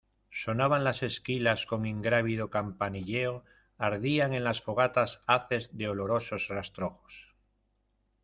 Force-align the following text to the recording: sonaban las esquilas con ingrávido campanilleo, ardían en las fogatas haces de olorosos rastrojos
sonaban 0.31 0.83
las 0.83 1.03
esquilas 1.03 1.67
con 1.67 1.85
ingrávido 1.85 2.49
campanilleo, 2.49 3.43
ardían 3.77 4.33
en 4.33 4.43
las 4.43 4.59
fogatas 4.59 5.21
haces 5.27 5.77
de 5.77 5.89
olorosos 5.89 6.47
rastrojos 6.47 7.35